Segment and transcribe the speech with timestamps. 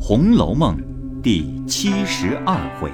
[0.02, 0.78] 《红楼梦》
[1.20, 2.90] 第七十二回：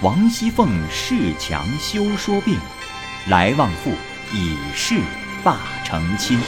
[0.00, 2.58] 王熙凤恃强休说病，
[3.28, 3.90] 来旺妇
[4.32, 4.98] 以势
[5.44, 6.40] 霸成亲。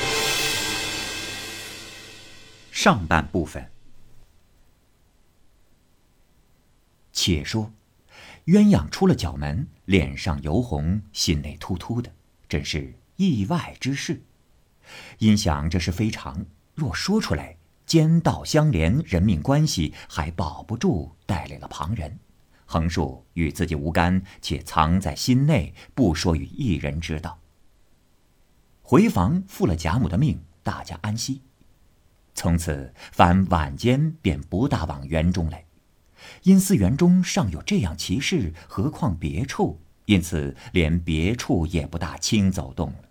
[2.72, 3.70] 上半部分，
[7.12, 7.70] 且说
[8.46, 12.10] 鸳鸯出了角门，脸上油红，心内突突的，
[12.48, 14.22] 真是意外之事。
[15.18, 22.18] 因想这是非常，若说出来，奸盗相连，人命关系还保不住，带来了旁人。
[22.66, 27.38] 横竖与自己无干，且藏在心内，不说与一人知道。
[28.82, 31.42] 回房复了贾母的命，大家安息。
[32.34, 35.64] 从此凡晚间便不大往园中来，
[36.42, 39.80] 因思园中尚有这样奇事，何况别处？
[40.06, 43.08] 因此连别处也不大轻走动了。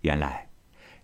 [0.00, 0.48] 原来，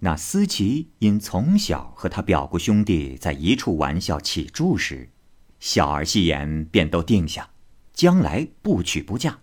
[0.03, 5.11] 那思琪因从小和他表姑兄弟在一处玩笑起住时，
[5.59, 7.51] 小儿戏言便都定下，
[7.93, 9.41] 将来不娶不嫁。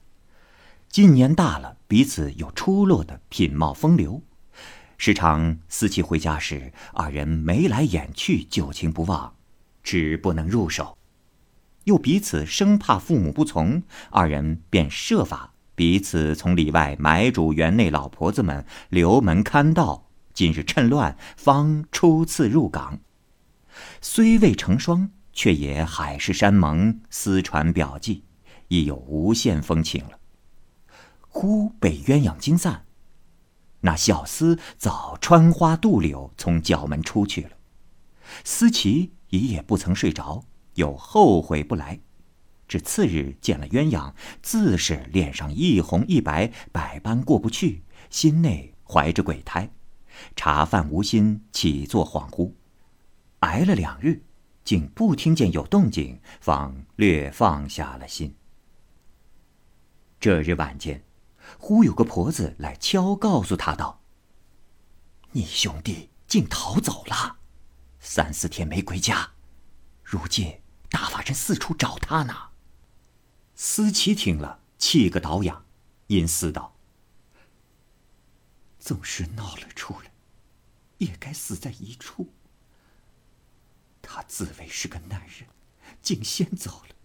[0.89, 4.23] 今年大了，彼此有出落的品貌风流，
[4.97, 9.35] 时常思琪回家时，二人眉来眼去，旧情不忘，
[9.83, 10.97] 只不能入手。
[11.83, 15.53] 又彼此生怕父母不从，二人便设法。
[15.75, 20.06] 彼此从里外买主园内老婆子们留门看道，
[20.37, 22.99] 今日趁乱方初次入港，
[24.01, 28.23] 虽未成双，却也海誓山盟，私传表记，
[28.67, 30.19] 已有无限风情了。
[31.27, 32.85] 忽被鸳鸯惊散，
[33.79, 37.49] 那小厮早穿花渡柳从角门出去了。
[38.43, 41.99] 思琪一夜不曾睡着，又后悔不来。
[42.67, 49.71] 至次日见了鸳鸯，自是脸上一红一白，百般过不去，心内怀着鬼胎，
[50.35, 52.53] 茶饭无心，起坐恍惚，
[53.39, 54.23] 挨了两日，
[54.63, 58.35] 竟不听见有动静，方略放下了心。
[60.19, 61.03] 这日晚间，
[61.59, 64.01] 忽有个婆子来敲，告诉他道
[65.31, 67.37] ：“你兄弟竟逃走了，
[67.99, 69.31] 三四天没归家，
[70.03, 72.33] 如今大法人四处找他呢。”
[73.53, 75.65] 思琪听了，气个倒仰，
[76.07, 76.75] 因思道
[78.79, 80.11] ：“总是闹了出来，
[80.97, 82.33] 也该死在一处。
[84.01, 85.47] 他自为是个男人，
[86.01, 86.95] 竟先走了，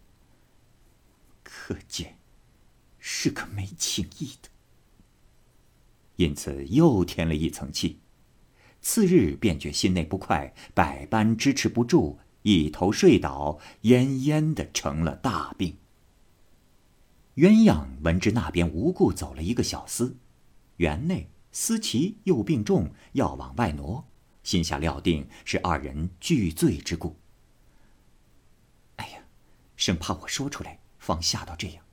[1.43, 2.19] 可见
[2.99, 4.49] 是个没情义的。
[6.17, 8.01] 因此又添了一层气。
[8.81, 15.79] 次日便觉心内不快，百般支持不住，一头睡倒，奄奄的成了大病。”
[17.37, 20.15] 鸳鸯闻知那边无故走了一个小厮，
[20.77, 24.09] 园内思琪又病重，要往外挪，
[24.43, 27.17] 心下料定是二人俱醉之故。
[28.97, 29.23] 哎呀，
[29.77, 31.85] 生怕我说出来，方吓到这样。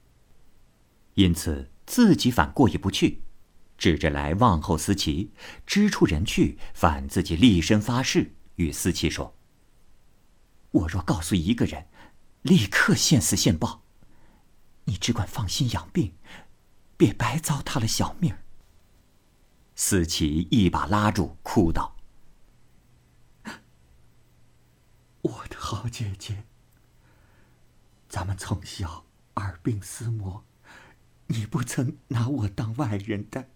[1.16, 3.22] 因此自己反过意不去，
[3.78, 5.34] 指着来望候思琪，
[5.66, 9.36] 知出人去，反自己立身发誓，与思琪说
[10.72, 11.88] ：“我若告诉一个人，
[12.44, 13.84] 立刻现死现报。”
[14.86, 16.16] 你只管放心养病，
[16.96, 18.44] 别白糟蹋了小命儿。
[19.82, 21.96] 思琪一把拉住，哭道
[25.24, 26.44] ：“我的好姐姐，
[28.10, 30.44] 咱们从小耳鬓厮磨，
[31.28, 33.48] 你不曾拿我当外人待，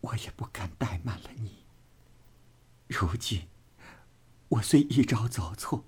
[0.00, 1.66] 我也不敢怠慢了你。
[2.88, 3.46] 如今
[4.48, 5.84] 我虽一朝走错，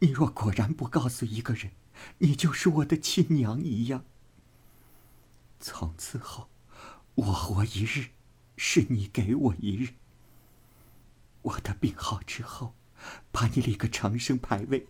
[0.00, 1.70] 你若果然不告诉一个人。”
[2.18, 4.04] 你就是我的亲娘一样。
[5.60, 6.48] 从此后，
[7.14, 8.10] 我活一日，
[8.56, 9.94] 是你给我一日。
[11.42, 12.74] 我的病好之后，
[13.30, 14.86] 把你立个长生牌位，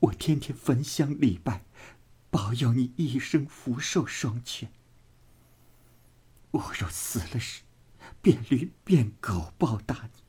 [0.00, 1.64] 我天天焚香礼拜，
[2.30, 4.70] 保佑你一生福寿双全。
[6.52, 7.62] 我若死了时，
[8.22, 10.22] 变驴变狗报答你。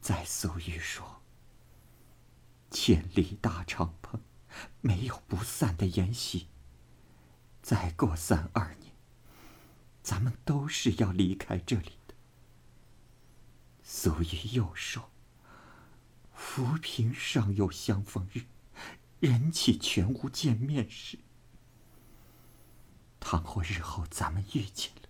[0.00, 1.22] 再俗语说。
[2.70, 4.18] 千里大敞篷，
[4.82, 6.48] 没有不散的筵席。
[7.62, 8.85] 再过三二年，
[10.06, 12.14] 咱们都是要离开这里的。
[13.82, 15.10] 所以又说
[16.32, 18.42] ：“浮萍尚有相逢日，
[19.18, 21.18] 人岂全无见面时。”
[23.18, 25.08] 倘或日后咱们遇见了，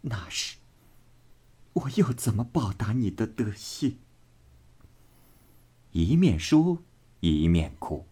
[0.00, 0.56] 那时
[1.74, 3.98] 我又怎么报答你的德行？
[5.90, 6.82] 一面说，
[7.20, 8.06] 一面哭。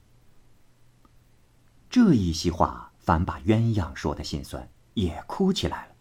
[1.88, 5.92] 这一席话，反把鸳鸯说的心酸，也哭起来了。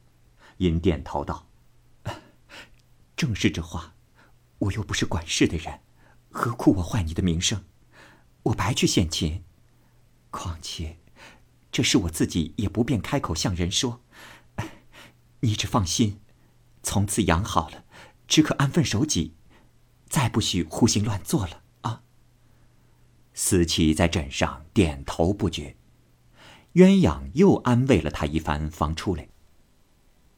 [0.57, 1.47] 因点头道
[3.15, 3.95] ：“正是这话，
[4.57, 5.81] 我又不是管事的人，
[6.29, 7.63] 何苦我坏你的名声？
[8.43, 9.43] 我白去献琴。
[10.31, 10.97] 况且，
[11.71, 14.01] 这事我自己也不便开口向人说。
[15.39, 16.19] 你只放心，
[16.83, 17.85] 从此养好了，
[18.27, 19.35] 只可安分守己，
[20.09, 22.03] 再不许胡行乱做了啊！
[23.33, 25.77] 思琪在枕上点头不绝。
[26.79, 29.27] 鸳鸯又安慰了他一番，方出来。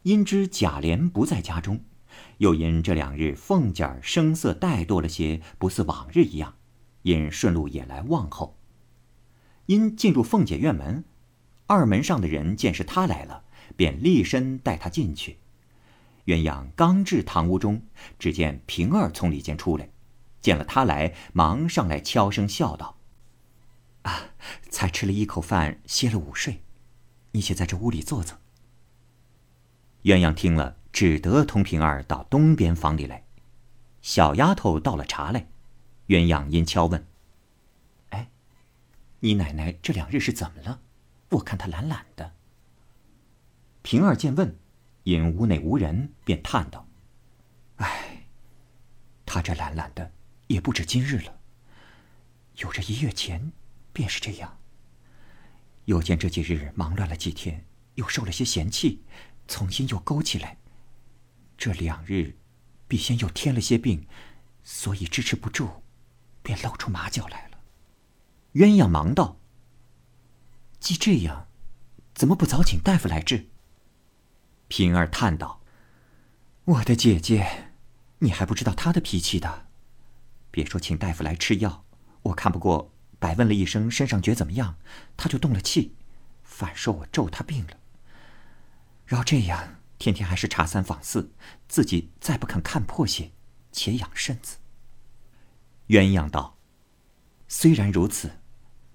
[0.02, 1.84] 因知贾琏不在家中，
[2.40, 6.56] 又因这两日凤姐儿声色怠惰了些，不似往日一样，
[7.04, 8.58] 因顺路也来望候。
[9.68, 11.04] 因进入凤姐院门，
[11.68, 13.44] 二门上的人见是他来了。
[13.78, 15.38] 便立身带他进去。
[16.26, 17.84] 鸳鸯刚至堂屋中，
[18.20, 19.90] 只见平儿从里间出来，
[20.42, 22.98] 见了他来，忙上来悄声笑道
[24.04, 24.30] ：“啊，
[24.70, 26.64] 才吃了一口饭，歇了午睡，
[27.32, 28.40] 你且在这屋里坐坐。”
[30.04, 33.26] 鸳鸯听了，只得同平儿到东边房里来。
[34.02, 35.48] 小丫头倒了茶来，
[36.08, 37.06] 鸳鸯因悄问
[38.10, 38.30] ：“哎，
[39.20, 40.80] 你奶奶这两日是怎么了？
[41.30, 42.34] 我看她懒懒的。”
[43.84, 44.58] 平儿见问，
[45.04, 46.88] 因屋内无人，便叹道
[47.78, 48.26] ：“唉，
[49.26, 50.12] 她这懒懒的
[50.48, 51.40] 也不止今日了。
[52.58, 53.52] 有这一月前，
[53.94, 54.60] 便是这样。
[55.86, 57.66] 又见这几日忙乱了几天，
[57.96, 59.04] 又受了些嫌弃，
[59.48, 60.58] 从心又勾起来。
[61.58, 62.38] 这两日，
[62.88, 64.08] 必先又添了些病，
[64.64, 65.82] 所以支持不住，
[66.42, 67.60] 便露出马脚来了。”
[68.54, 69.40] 鸳鸯忙道
[70.80, 71.48] ：“既这样，
[72.14, 73.50] 怎么不早请大夫来治？”
[74.68, 75.62] 平儿叹道
[76.66, 77.72] ：“我的姐姐，
[78.20, 79.68] 你还不知道她的脾气的。
[80.52, 81.86] 别说请大夫来吃药，
[82.24, 82.91] 我看不过，
[83.22, 84.78] 白问了一声身上觉怎么样，
[85.16, 85.96] 她就动了气，
[86.44, 87.78] 反说我咒她病了。
[89.06, 91.32] 饶这样，天天还是查三访四，
[91.68, 93.32] 自己再不肯看破些，
[93.72, 94.58] 且养身子。”
[95.90, 96.58] 鸳鸯道
[97.48, 98.40] ：“虽然如此，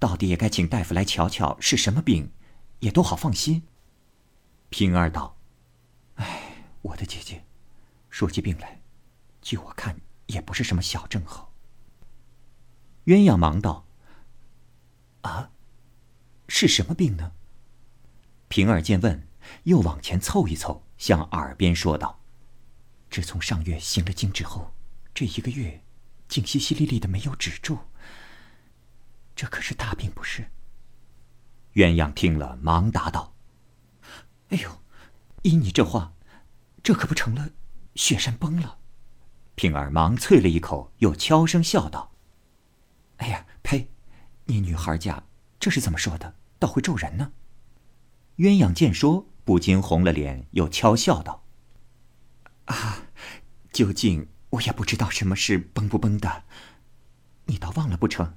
[0.01, 2.33] 到底也该请大夫来瞧瞧是什么病，
[2.81, 3.63] 也都好放心。”
[4.71, 5.37] 平儿道。
[6.17, 7.45] 哎，我的姐姐，
[8.11, 8.81] 说起病来，
[9.41, 11.53] 据我看也不是什么小症候。
[13.05, 13.86] 鸳鸯忙道
[15.27, 15.51] ：“啊，
[16.49, 17.33] 是什么病呢？”
[18.49, 19.29] 平儿见问，
[19.65, 22.21] 又往前凑一凑，向耳边说道
[23.11, 24.75] ：“自从上月行了经之后，
[25.13, 25.85] 这一个月，
[26.29, 27.79] 竟淅淅沥沥的没有止住。
[29.35, 30.51] 这可是大病不是？”
[31.75, 33.35] 鸳鸯听了，忙答道
[34.51, 34.83] ：“哎呦！”
[35.43, 36.13] 依你这话，
[36.83, 37.51] 这可不成了
[37.95, 38.79] 雪山崩了。
[39.55, 42.13] 平儿忙啐了一口，又悄声笑道
[43.19, 43.93] ：“哎呀，呸！
[44.47, 45.23] 你女孩家
[45.61, 46.35] 这是怎么说的？
[46.59, 47.33] 倒会咒人呢？”
[48.39, 51.45] 鸳鸯见说，不禁红了脸，又悄笑道
[52.67, 53.09] ：“啊，
[53.73, 56.45] 究竟我也不知道什么是崩不崩的。
[57.47, 58.35] 你倒忘了不成？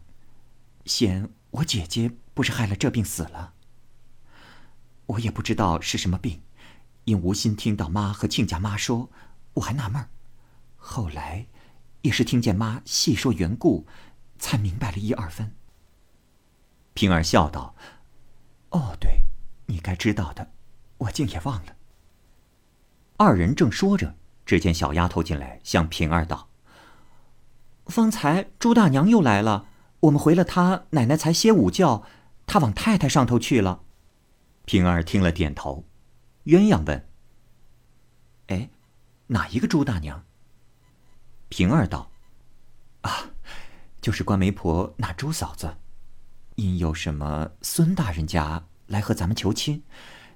[0.86, 3.54] 先我姐姐不是害了这病死了？
[5.08, 6.42] 我也不知道是什么病。”
[7.06, 9.10] 因无心听到妈和亲家妈说，
[9.56, 10.10] 我还纳闷儿。
[10.78, 11.48] 后来，
[12.04, 13.88] 也是听见妈细说缘故，
[14.38, 15.56] 才明白了一二分。
[16.94, 17.76] 平儿笑道
[18.72, 19.22] ：“哦，对，
[19.68, 20.52] 你该知道的，
[20.98, 21.76] 我竟也忘了。”
[23.18, 24.16] 二人正说着，
[24.46, 26.50] 只见小丫头进来，向平儿道
[27.88, 29.68] ：“方才朱大娘又来了，
[30.02, 32.04] 我们回了她奶奶才歇午觉，
[32.46, 33.84] 她往太太上头去了。”
[34.66, 35.86] 平儿听了，点头。
[36.46, 37.10] 鸳鸯问
[38.48, 38.70] ：“哎，
[39.28, 40.24] 哪一个朱大娘？”
[41.50, 42.12] 平儿道
[43.02, 43.32] ：“啊，
[44.02, 45.78] 就是关媒婆那朱嫂子，
[46.60, 49.84] 因有什么孙大人家来和咱们求亲，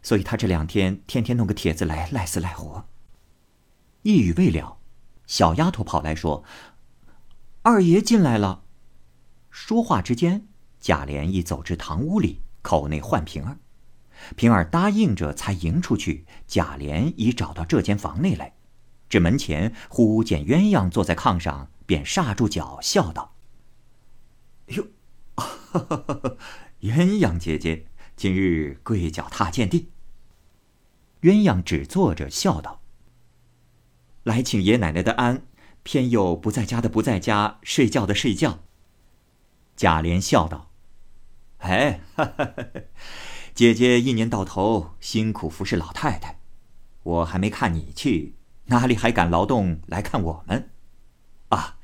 [0.02, 2.88] 所以他这两天天天弄个帖子来赖死赖活。”
[4.04, 4.78] 一语未了，
[5.28, 6.44] 小丫头跑来说
[7.64, 8.64] ：“二爷进来了。”
[9.50, 10.48] 说话之间，
[10.80, 13.60] 贾琏已走至堂屋里，口内唤平儿。
[14.36, 16.26] 平儿答应着，才迎出去。
[16.48, 18.56] 贾琏已找到这间房内来，
[19.10, 23.33] 至门前，忽见鸳鸯坐在炕上，便刹住脚，笑道：“，
[26.82, 29.92] 鸳鸯姐姐，今日跪脚踏见地。”
[31.22, 32.82] 鸳鸯只坐着，笑道
[34.24, 35.46] ：“来请爷奶奶的安，
[35.84, 38.60] 偏又不在家的不在家，睡觉的睡觉。”
[39.76, 40.72] 贾琏笑道
[41.60, 42.82] ：“哎。”哈哈哈哈
[43.54, 46.40] 姐姐一年到头辛苦服侍老太太，
[47.04, 48.36] 我还没看你去，
[48.66, 50.72] 哪里还敢劳动来看我们？
[51.50, 51.78] 啊，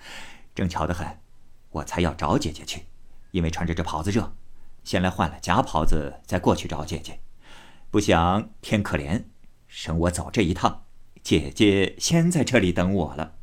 [0.56, 1.20] 正巧得很，
[1.70, 2.86] 我才要找姐姐去，
[3.32, 4.36] 因为穿着这袍子热，
[4.84, 7.22] 先来换了夹袍子，再过去找姐姐。
[7.92, 9.26] 不想天可怜，
[9.68, 10.86] 省我走这一趟，
[11.24, 13.36] 姐姐先在这里等我了。”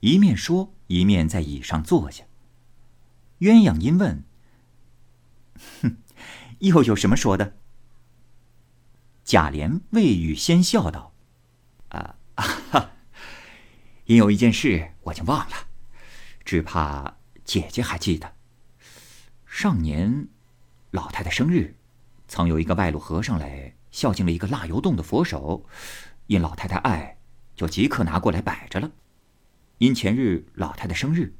[0.00, 2.24] 一面说，一面在椅上坐下。
[3.38, 4.24] 鸳鸯因问
[5.82, 5.96] ：“哼，
[6.58, 7.56] 又有什么说的？”
[9.24, 11.14] 贾琏未语先笑道
[11.90, 12.90] ：“啊哈，
[14.06, 15.56] 因有一件事我竟忘了，
[16.44, 18.34] 只怕姐姐还记得。
[19.52, 20.28] 上年
[20.92, 21.76] 老太太生日，
[22.26, 25.66] 曾有一个外路和尚来孝敬了一个蜡油洞的佛手，
[26.26, 27.18] 因老太太爱，
[27.54, 28.90] 就即刻拿过来摆着了。
[29.76, 31.34] 因前日老太太生日，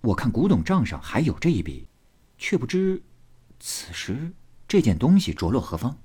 [0.00, 1.86] 我看古董账上还有这一笔，
[2.38, 3.02] 却不知
[3.60, 4.32] 此时
[4.66, 5.98] 这件东西着落何方。”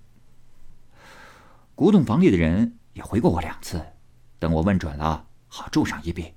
[1.75, 3.81] 古董房里的人也回过我两次，
[4.38, 6.33] 等我问准了，好注上一笔。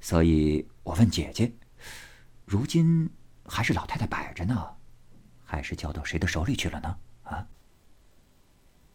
[0.00, 1.52] 所以我问姐姐，
[2.46, 3.10] 如今
[3.48, 4.76] 还是老太太摆着呢，
[5.44, 6.96] 还是交到谁的手里去了呢？
[7.24, 7.46] 啊？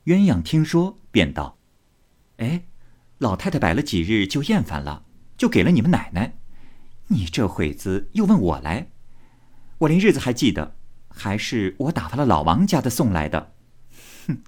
[0.05, 1.57] 鸳鸯听说，便道
[2.38, 2.65] ：“哎，
[3.17, 5.05] 老太太摆了几日就厌烦了，
[5.38, 6.36] 就给了你们奶奶。
[7.07, 8.89] 你这会子又问我来，
[9.79, 10.75] 我连日子还记得，
[11.10, 13.53] 还是我打发了老王家的送来的。”
[14.27, 14.43] 哼，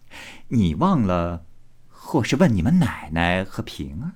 [0.50, 1.46] 你忘了，
[1.90, 4.14] 或是问你们奶奶和平儿？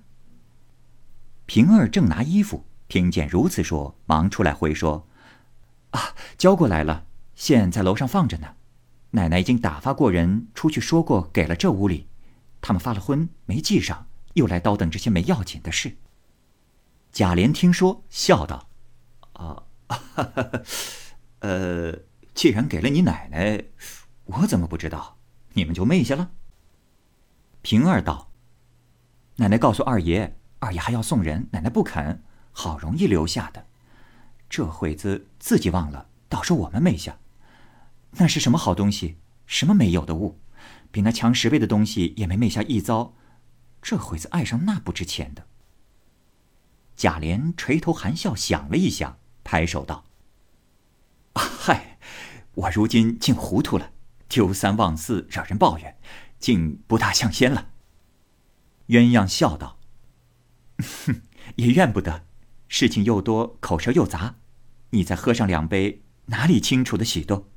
[1.45, 5.07] 平儿正拿衣服，听见如此说，忙出来回说
[5.91, 7.05] ：“啊，交过来了，
[7.35, 8.55] 现在楼上放着呢。
[9.11, 12.07] 奶奶已经打发过人出去说过，给了这屋里。
[12.61, 15.97] 他们发了婚，没记上，又来叨等这些没要紧的事。”
[17.11, 18.69] 贾琏听说，笑道
[19.33, 19.63] ：“啊，
[21.39, 21.97] 呃，
[22.35, 23.63] 既然给了你奶奶，
[24.25, 25.17] 我怎么不知道？”
[25.53, 26.29] 你们就昧下了。
[27.63, 28.29] 平儿道
[29.37, 33.65] ：“奶奶告诉二爷，二爷还要送人，奶奶不肯，好容易留下的。
[34.49, 37.19] 这会子自己忘了，倒说我们昧下。
[38.13, 39.17] 那是什么好东西？
[39.45, 40.39] 什么没有的物？
[40.91, 43.13] 比那强十倍的东西也没昧下一遭。
[43.81, 45.45] 这会子爱上那不值钱的。”
[46.97, 50.03] 贾琏垂头含笑想了一想，拍手道
[51.35, 51.97] ：“嗨，
[52.55, 53.91] 我如今竟糊涂了。”
[54.27, 55.97] 丢三忘四，惹人抱怨，
[56.39, 57.71] 竟不大像仙了。
[58.89, 59.79] 鸳鸯笑道
[61.05, 61.21] ：“哼，
[61.55, 62.25] 也怨不得，
[62.69, 64.35] 事情又多，口舌又杂，
[64.91, 67.49] 你再喝上两杯，哪里清楚的许多？”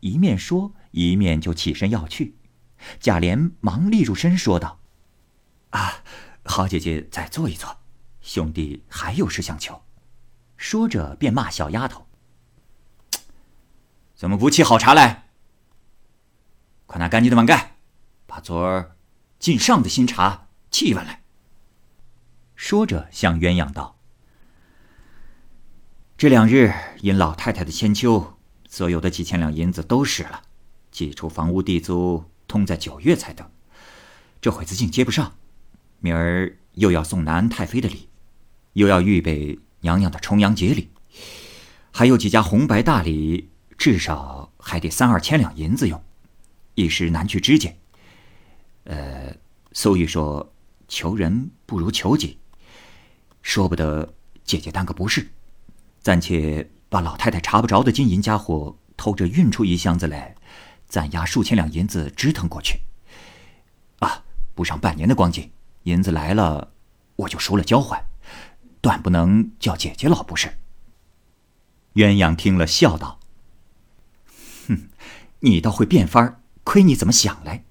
[0.00, 2.36] 一面说，一面就起身要去。
[3.00, 4.80] 贾琏忙立住身，说道
[5.70, 6.04] ：“啊，
[6.44, 7.78] 好姐姐，再坐一坐，
[8.20, 9.82] 兄弟还有事相求。”
[10.58, 12.06] 说着便骂小丫头
[14.14, 15.28] ：“怎么不沏好茶来？”
[16.86, 17.76] 快拿干净的碗盖，
[18.26, 18.96] 把昨儿
[19.38, 21.22] 进上的新茶沏一碗来。
[22.54, 23.96] 说着，向鸳鸯道
[26.22, 28.34] ：“这两日因老太太的千秋，
[28.68, 30.42] 所有的几千两银子都使了，
[30.92, 33.50] 寄出房屋地租，通在九月才得。
[34.40, 35.34] 这会子竟接不上，
[35.98, 38.08] 明儿又要送南安太妃的礼，
[38.74, 40.90] 又要预备娘娘的重阳节礼，
[41.90, 46.00] 还有几家红白大礼，至少还得三二千两银子用。”
[46.76, 47.76] 一时难去支解。
[48.84, 49.34] 呃，
[49.72, 50.52] 苏玉说
[50.86, 52.38] ：“求人不如求己，
[53.42, 54.14] 说不得
[54.44, 55.26] 姐姐当个不是，
[56.02, 60.34] 暂且把老太太查不着的金银家伙偷着运出一箱子来，
[60.86, 62.80] 暂押数千两银子支腾过去。
[64.00, 65.50] 啊，不上半年的光景，
[65.84, 66.72] 银子来了，
[67.16, 68.04] 我就赎了交换，
[68.80, 70.58] 断不能叫姐姐老不是。”
[71.94, 73.20] 鸳鸯听了，笑道
[74.68, 74.88] ：“哼，
[75.40, 77.64] 你倒会变法儿。”亏你怎么想来？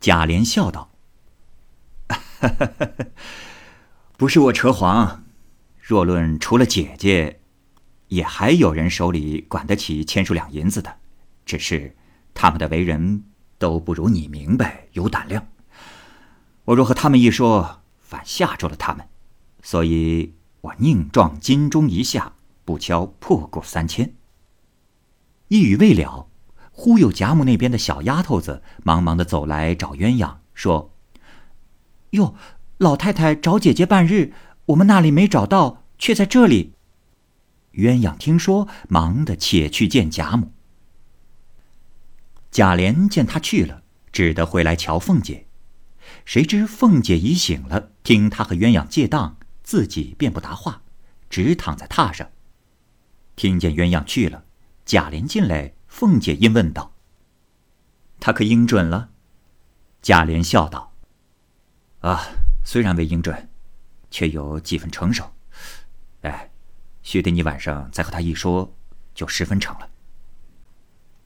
[0.00, 0.90] 贾琏笑道
[4.18, 5.25] ：“不是我扯谎，
[5.88, 7.38] 若论除了姐姐，
[8.08, 10.96] 也还有人手里管得起千数两银子的，
[11.44, 11.94] 只是
[12.34, 13.22] 他们的为人
[13.56, 15.46] 都不如你明白有胆量。
[16.64, 19.06] 我若和他们一说，反吓住了他们，
[19.62, 22.32] 所以我宁撞金钟一下，
[22.64, 24.12] 不敲破鼓三千。”
[25.46, 26.26] 一语未了。
[26.72, 30.92] 忽有贾母那边的小丫头子忙忙的走来找鸳鸯，说
[32.10, 32.34] ：“哟，
[32.78, 34.34] 老太太找姐姐半日，
[34.66, 36.74] 我们那里没找到，却在这里。”
[37.74, 40.52] 鸳鸯听说，忙的且去见贾母。
[42.50, 43.82] 贾琏见他去了，
[44.12, 45.46] 只得回来瞧凤姐。
[46.24, 50.82] 谁知凤姐已醒了，听他和鸳鸯借当，自己便不答话，
[51.28, 52.30] 只躺在榻上。
[53.34, 54.44] 听见鸳鸯去了，
[54.84, 55.74] 贾琏进来。
[55.86, 56.92] 凤姐因问道
[58.20, 59.10] ：“他可应准了？”
[60.02, 60.92] 贾琏笑道
[62.00, 62.22] ：“啊，
[62.64, 63.48] 虽然未应准，
[64.16, 65.30] 却有几分成熟。
[66.22, 66.50] 哎，
[67.02, 68.74] 须得你晚上再和他一说，
[69.14, 69.90] 就十分成了。”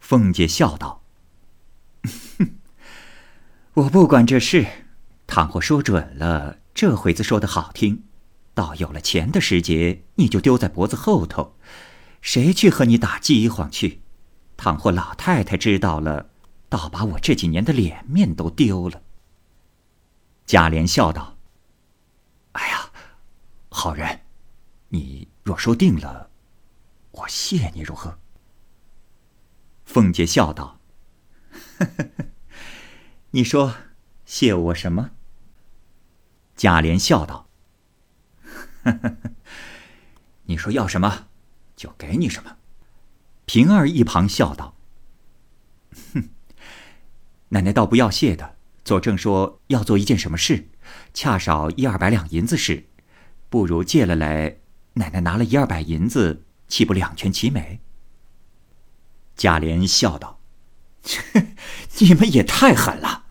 [0.00, 1.04] 凤姐笑道
[2.36, 2.50] ：“哼，
[3.74, 4.66] 我不管这事，
[5.28, 8.02] 倘或说准了，这回子说的好听，
[8.54, 11.54] 到有了钱的时节，你就丢在脖子后头，
[12.20, 14.00] 谁去和你打饥荒去？
[14.56, 16.30] 倘或老太太知道了，
[16.68, 19.00] 倒把我这几年的脸面都丢了。
[20.44, 21.36] 贾琏笑道：“，
[23.70, 24.20] 好人，
[24.88, 26.30] 你若说定了，
[27.12, 28.18] 我谢你如何？”
[29.86, 30.80] 凤姐笑道：“。
[33.32, 33.74] ”你说，
[34.24, 35.12] 谢我什么？
[36.56, 37.48] 贾琏笑道
[40.44, 41.28] ：“你说要什么，
[41.76, 42.58] 就给你什么。”
[43.46, 44.76] 平儿一旁笑道
[46.14, 46.28] ：“哼，
[47.50, 48.56] 奶奶倒不要谢的。
[48.84, 50.68] 左正说要做一件什么事，
[51.14, 52.88] 恰少一二百两银子事，
[53.50, 54.56] 不如借了来，
[54.94, 57.80] 奶奶拿了一二百银子，岂不两全其美？”
[59.36, 60.40] 贾琏笑道。
[61.98, 63.24] 你们也太狠了！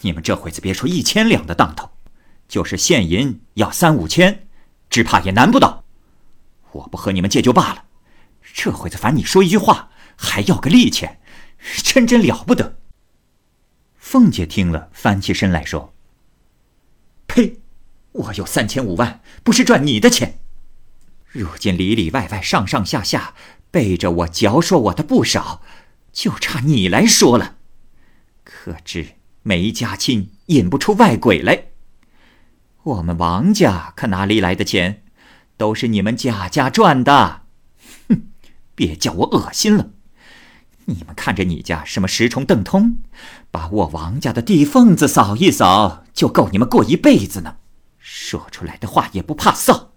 [0.00, 1.90] 你们这会子别说一千两的当头，
[2.48, 4.48] 就是现银要三五千，
[4.88, 5.84] 只怕也难不倒。
[6.72, 7.84] 我不和你们借就罢了，
[8.54, 11.20] 这会子烦你说一句话，还要个利钱，
[11.82, 12.78] 真真了不得。
[13.98, 15.92] 凤姐听了，翻起身来说：“！
[18.12, 20.40] 我有三千五万，不是赚你的钱。
[21.32, 23.34] 如今里里外外、上上下下
[23.70, 25.62] 背着我嚼说我的不少。”
[26.12, 27.54] 就差你来说了，
[28.42, 29.14] 可知
[29.44, 31.66] 没家亲引不出外鬼来。
[32.82, 35.04] 我们王家可哪里来的钱，
[35.56, 37.42] 都是你们贾家赚的。
[38.08, 38.22] 哼，
[38.74, 39.90] 别叫我恶心了。
[40.86, 42.98] 你们看着你家什么十重邓通，
[43.52, 47.58] 把我王家的地缝子扫一扫，就够你们过一辈子呢。
[48.00, 49.90] 说出来的话也不怕臊。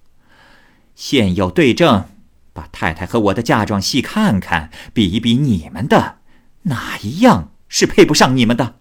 [0.93, 2.09] 现有对证。
[2.55, 6.19] 把太太和我的嫁妆细看看，比一比你们的，
[6.63, 8.75] 哪一样是配不上你们的？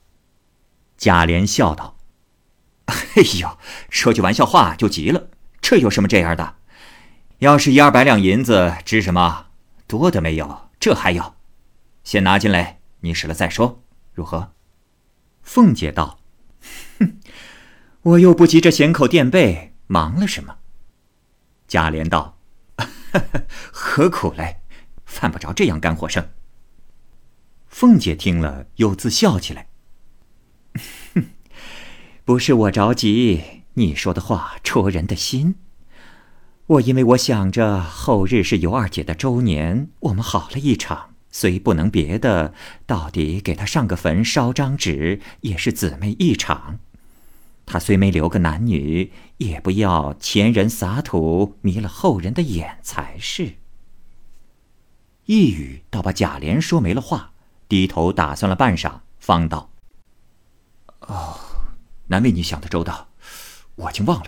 [0.99, 1.97] 贾琏笑道
[2.85, 5.31] ：“哎呦，说句玩笑话就急了，
[5.63, 6.57] 这有什么这样的？
[7.39, 9.47] 要是一二百两银子，值什么？
[9.87, 11.35] 多的没有，这还有。
[12.05, 13.83] 先拿进来，你使了再说，
[14.13, 14.53] 如何？”
[15.43, 16.19] 凤姐道
[17.01, 17.17] ：“哼，
[18.03, 20.57] 我又不急着衔口垫背，忙了什么？”
[21.69, 22.39] 贾琏道。
[23.71, 24.57] 何苦嘞？
[25.05, 26.31] 犯不着这样干活生。
[27.69, 29.69] 凤姐听了，又自笑起来。
[32.25, 33.43] 不是我着急，
[33.75, 35.57] 你说的话戳人的心。
[36.67, 42.55] 我因为我想着后日是尤二姐的周年，我们好了一场，虽不能别的，
[42.87, 46.79] 到底给她上个坟，烧张纸，也是姊妹一场。
[47.65, 53.55] 他虽没留个男女，也不要前人撒土迷了后人的眼才是。
[55.27, 57.33] 一语倒把贾琏说没了话，
[57.69, 59.71] 低头打算了半晌，方道
[61.07, 61.39] ：“哦，
[62.09, 63.09] 难为你想的周到，
[63.77, 64.27] 我竟忘了。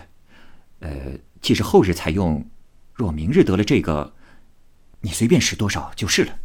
[0.79, 2.47] 呃，既是后日才用，
[2.93, 4.13] 若明日得了这个，
[5.01, 6.39] 你随便使多少就是了。”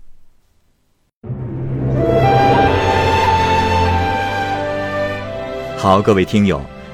[5.79, 6.61] 好，各位听友。